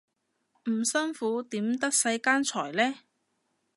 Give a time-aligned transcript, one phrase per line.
[0.67, 3.01] 唔辛苦點得世間財呢